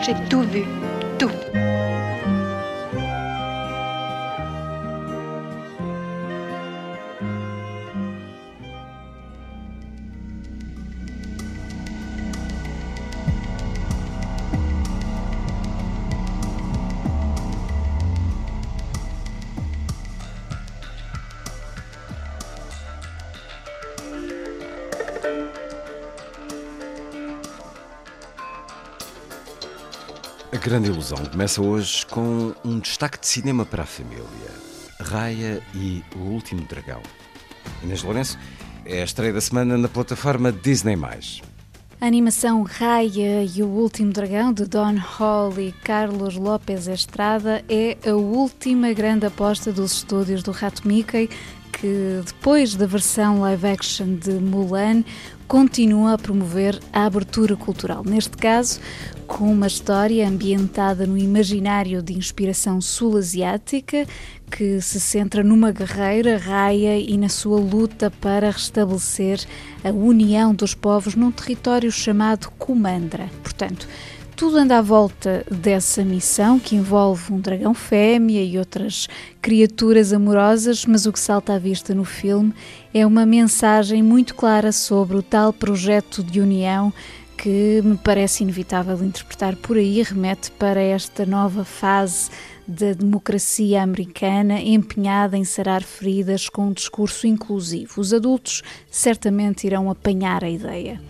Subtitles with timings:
[0.00, 0.64] J'ai tout vu.
[30.56, 34.24] A grande ilusão começa hoje com um destaque de cinema para a família.
[34.98, 37.02] Raya e o Último Dragão.
[37.82, 38.38] Inês Lourenço
[38.86, 40.96] é a estreia da semana na plataforma Disney+.
[42.00, 47.98] A animação Raya e o Último Dragão, de Don Hall e Carlos López Estrada, é
[48.08, 51.28] a última grande aposta dos estúdios do Rato Mickey,
[51.72, 55.04] que depois da versão live action de Mulan,
[55.46, 58.02] continua a promover a abertura cultural.
[58.04, 58.80] Neste caso,
[59.26, 64.06] com uma história ambientada no imaginário de inspiração sul-asiática,
[64.50, 69.44] que se centra numa guerreira, Raya, e na sua luta para restabelecer
[69.84, 73.28] a união dos povos num território chamado Kumandra.
[73.42, 73.88] Portanto,
[74.36, 79.08] tudo anda à volta dessa missão que envolve um dragão fêmea e outras
[79.40, 82.52] criaturas amorosas, mas o que salta à vista no filme
[82.92, 86.92] é uma mensagem muito clara sobre o tal projeto de união
[87.36, 92.30] que me parece inevitável interpretar por aí, remete para esta nova fase
[92.68, 98.00] da democracia americana empenhada em sarar feridas com um discurso inclusivo.
[98.00, 101.00] Os adultos certamente irão apanhar a ideia.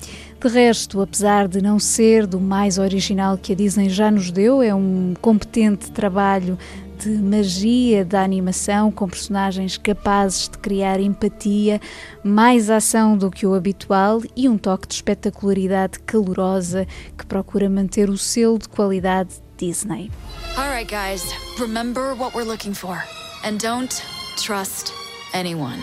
[0.41, 4.63] De resto, apesar de não ser do mais original que a Disney já nos deu,
[4.63, 6.59] é um competente trabalho
[6.99, 11.81] de magia da animação, com personagens capazes de criar empatia,
[12.23, 16.87] mais ação do que o habitual e um toque de espetacularidade calorosa
[17.17, 20.11] que procura manter o selo de qualidade Disney.
[20.57, 21.23] All right, guys,
[21.59, 23.03] remember what we're looking for.
[23.45, 24.03] And don't
[24.37, 24.93] trust
[25.33, 25.83] anyone.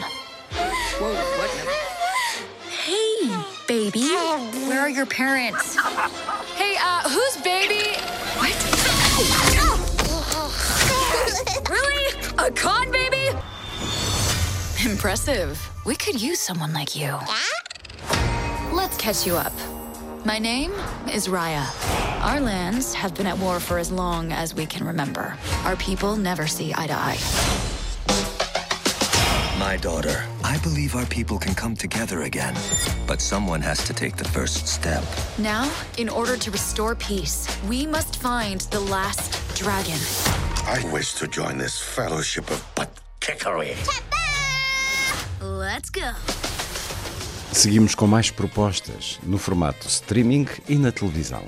[0.99, 1.72] Whoa,
[3.73, 4.09] baby.
[4.67, 5.75] Where are your parents?
[6.53, 7.97] Hey, uh, who's baby?
[8.37, 8.53] What?
[11.71, 12.07] really?
[12.37, 13.35] A con baby?
[14.87, 15.59] Impressive.
[15.87, 17.17] We could use someone like you.
[18.71, 19.53] Let's catch you up.
[20.23, 20.71] My name
[21.11, 21.65] is Raya.
[22.23, 25.35] Our lands have been at war for as long as we can remember.
[25.63, 27.17] Our people never see eye to eye.
[29.57, 32.53] My daughter, I believe our people can come together again.
[33.07, 35.03] But someone has to take the first step.
[35.37, 39.99] Now, in order to restore peace, we must find the last dragon.
[40.67, 42.89] I wish to join this fellowship of butt
[43.21, 43.75] kickery.
[45.41, 46.11] Let's go.
[47.53, 51.43] Seguimos com mais propostas no formato streaming e na televisão.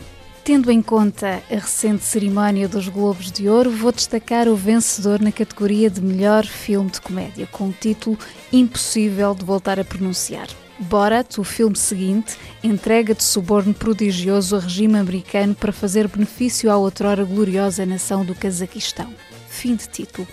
[0.45, 5.31] Tendo em conta a recente cerimónia dos Globos de Ouro, vou destacar o vencedor na
[5.31, 8.15] categoria de melhor filme de comédia, com o título
[8.53, 10.47] impossível de voltar a pronunciar.
[10.77, 16.77] Borat, o filme seguinte, entrega de suborno prodigioso ao regime americano para fazer benefício à
[16.77, 19.11] outrora gloriosa nação do Cazaquistão.
[19.49, 20.27] Fim de título.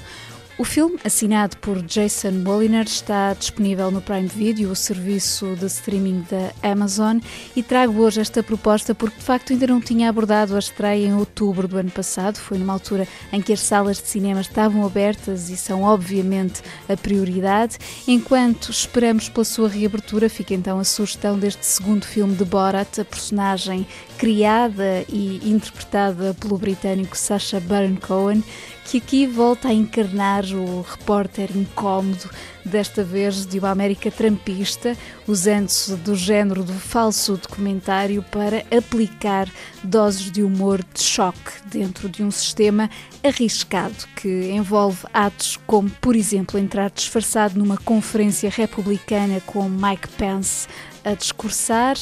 [0.58, 6.26] O filme, assinado por Jason Moliner, está disponível no Prime Video, o serviço de streaming
[6.30, 7.18] da Amazon,
[7.56, 11.14] e trago hoje esta proposta porque de facto ainda não tinha abordado a estreia em
[11.14, 12.36] outubro do ano passado.
[12.36, 16.98] Foi numa altura em que as salas de cinema estavam abertas e são obviamente a
[16.98, 17.78] prioridade.
[18.06, 23.04] Enquanto esperamos pela sua reabertura, fica então a sugestão deste segundo filme de Borat, a
[23.06, 23.86] personagem
[24.18, 28.44] criada e interpretada pelo britânico Sacha Baron Cohen,
[28.84, 32.28] que aqui volta a encarnar o repórter incómodo,
[32.64, 34.96] desta vez de uma América trampista,
[35.26, 39.48] usando-se do género do falso documentário para aplicar
[39.82, 42.88] doses de humor de choque dentro de um sistema
[43.24, 50.68] arriscado que envolve atos como, por exemplo, entrar disfarçado numa conferência republicana com Mike Pence
[51.04, 51.96] a discursar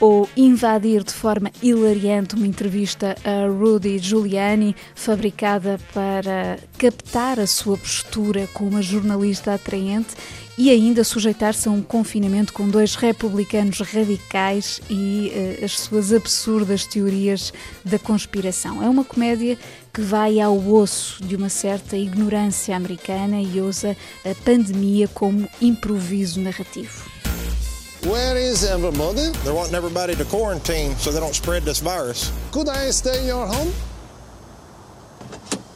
[0.00, 7.76] ou invadir de forma hilariante uma entrevista a Rudy Giuliani, fabricada para captar a sua
[7.76, 10.14] postura como jornalista atraente
[10.58, 15.30] e ainda sujeitar-se a um confinamento com dois republicanos radicais e
[15.60, 17.52] uh, as suas absurdas teorias
[17.84, 18.82] da conspiração.
[18.82, 19.58] É uma comédia
[19.92, 26.40] que vai ao osso de uma certa ignorância americana e usa a pandemia como improviso
[26.40, 27.25] narrativo.
[28.06, 29.30] Where is everybody?
[29.42, 32.30] They're wanting everybody to quarantine so they don't spread this virus.
[32.52, 33.72] Could I stay in your home?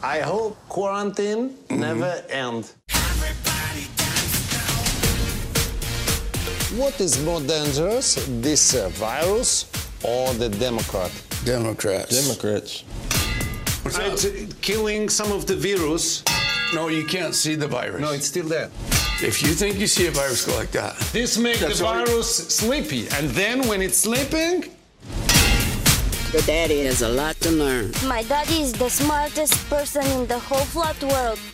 [0.01, 2.73] I hope quarantine never end.
[6.77, 9.67] What is more dangerous, this uh, virus
[10.05, 11.11] or the Democrat?
[11.45, 12.15] Democrats.
[12.15, 12.85] Democrats.
[13.85, 16.23] It's uh, killing some of the virus.
[16.77, 18.01] No, you can't see the virus.
[18.01, 18.71] No, it's still there.
[19.23, 21.93] If you think you see a virus go like that, This makes the That's all-
[22.07, 24.65] virus sleepy, and then when it's sleeping,
[26.33, 27.93] Your daddy has a lot to learn.
[28.07, 31.39] My daddy is the smartest person in the whole flat world.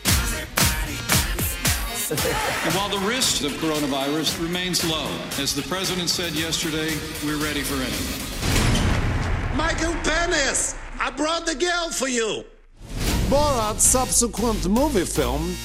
[2.76, 5.08] While the risk of coronavirus remains low,
[5.40, 9.56] as the president said yesterday, we're ready for anything.
[9.56, 12.44] Michael Penis, I brought the girl for you.
[13.28, 15.56] Borat's subsequent movie film.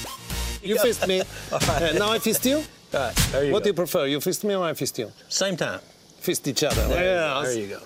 [0.62, 1.22] You fist me.
[1.52, 2.62] Uh, now I fist you?
[2.92, 3.64] Right, there you what go.
[3.64, 4.06] do you prefer?
[4.06, 5.10] You fist me or I fist you?
[5.28, 5.80] Same time.
[6.20, 6.86] Fist each other.
[6.88, 7.80] There, there you go.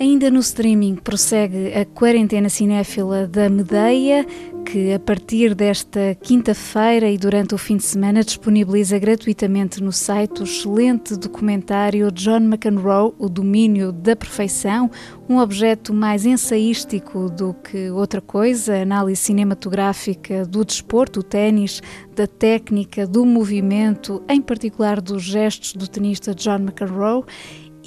[0.00, 4.24] Ainda no streaming prossegue a quarentena cinéfila da Medeia,
[4.64, 10.40] que a partir desta quinta-feira e durante o fim de semana disponibiliza gratuitamente no site
[10.40, 14.90] o excelente documentário John McEnroe, O Domínio da Perfeição,
[15.28, 21.82] um objeto mais ensaístico do que outra coisa, análise cinematográfica do desporto, o ténis,
[22.16, 27.24] da técnica, do movimento, em particular dos gestos do tenista John McEnroe.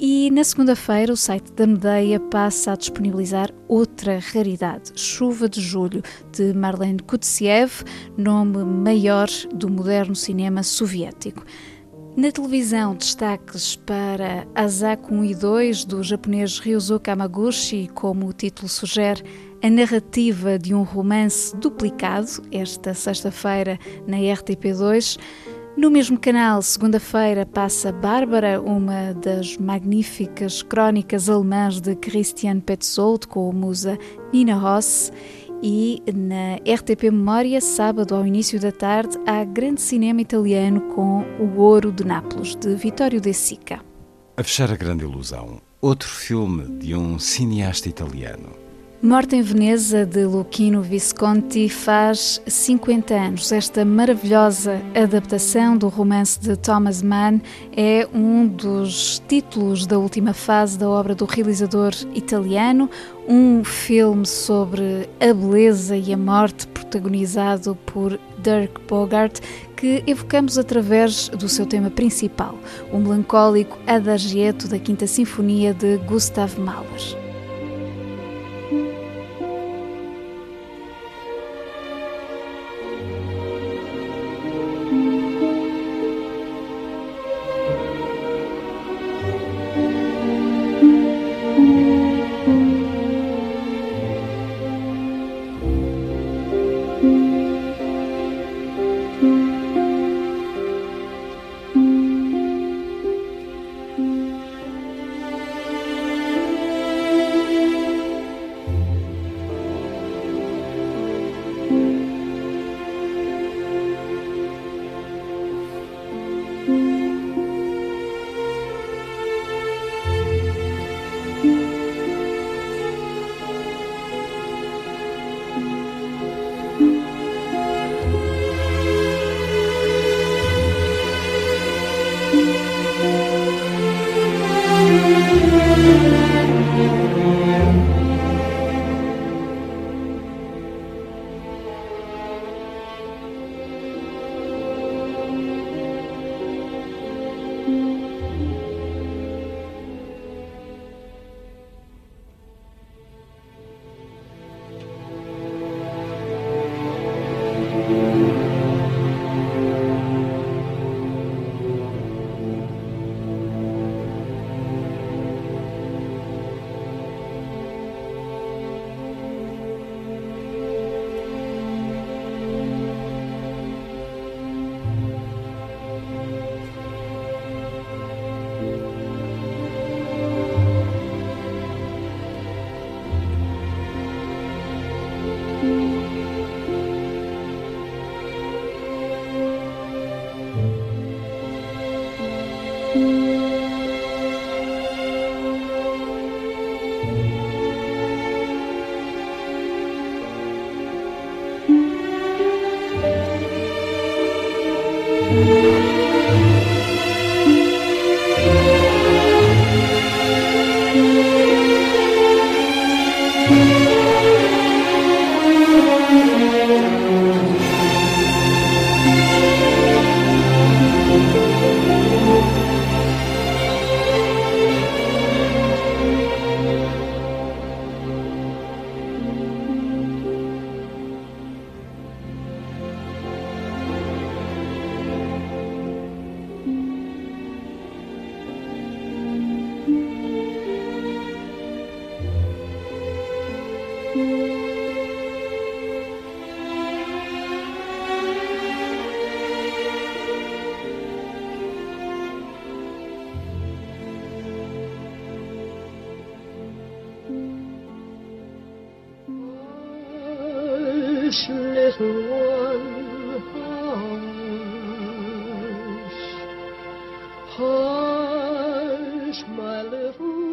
[0.00, 6.02] E na segunda-feira, o site da Medeia passa a disponibilizar outra raridade, Chuva de Julho,
[6.30, 7.82] de Marlene Kutsiev,
[8.16, 11.44] nome maior do moderno cinema soviético.
[12.16, 18.68] Na televisão, destaques para Azaku 1 e 2, do japonês Ryuzo Kamaguchi, como o título
[18.68, 19.24] sugere,
[19.60, 25.18] a narrativa de um romance duplicado, esta sexta-feira na RTP2.
[25.78, 33.48] No mesmo canal, segunda-feira, passa Bárbara, uma das magníficas crónicas alemãs de Christian Petzold, com
[33.48, 33.96] a musa
[34.32, 35.12] Nina Ross.
[35.62, 41.60] E na RTP Memória, sábado ao início da tarde, há grande cinema italiano com O
[41.60, 43.80] Ouro de Nápoles, de Vittorio De Sica.
[44.36, 48.67] A fechar a grande ilusão, outro filme de um cineasta italiano.
[49.00, 53.52] Morte em Veneza, de Luchino Visconti, faz 50 anos.
[53.52, 57.40] Esta maravilhosa adaptação do romance de Thomas Mann
[57.76, 62.90] é um dos títulos da última fase da obra do realizador italiano,
[63.28, 69.38] um filme sobre a beleza e a morte protagonizado por Dirk Bogart,
[69.76, 72.58] que evocamos através do seu tema principal,
[72.92, 77.27] o melancólico Adagietto da Quinta Sinfonia de Gustav Mahler.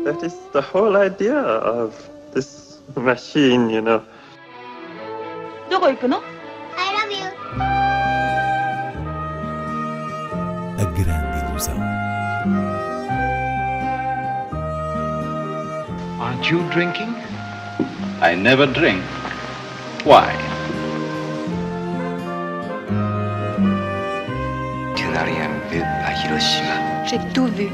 [0.06, 2.65] That is the whole idea of this
[2.97, 4.03] machine, you know.
[5.71, 6.21] どこ行くの
[6.77, 7.27] I love you.
[10.79, 11.77] A grande ilusão.
[16.21, 17.15] Aren't you drinking?
[18.21, 19.03] I never drink.
[20.05, 20.35] Why?
[24.97, 27.07] Tu n'as rien vu à Hiroshima.
[27.07, 27.71] J'ai tout vu.